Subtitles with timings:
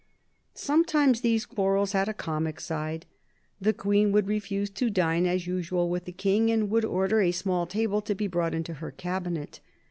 [0.55, 3.05] Sometimes these quarrels had a comic side.
[3.61, 7.31] The Queen would refuse to dine as usual with the King, and would order a
[7.31, 9.59] small table to be brought into her cabinet.